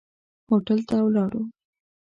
[0.47, 1.41] هوټل ته ولاړو.